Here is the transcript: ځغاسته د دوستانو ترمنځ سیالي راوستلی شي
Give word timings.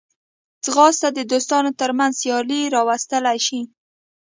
ځغاسته 0.65 1.07
د 1.13 1.19
دوستانو 1.31 1.69
ترمنځ 1.79 2.13
سیالي 2.21 2.61
راوستلی 2.75 3.37
شي 3.47 3.61